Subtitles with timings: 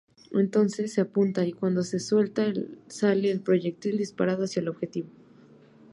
[0.31, 2.51] Entonces se apunta y cuando se suelta
[2.87, 5.09] sale el proyectil disparado hacia el objetivo.